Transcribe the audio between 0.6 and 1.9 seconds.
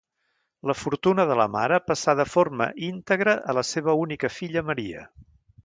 La fortuna de la mare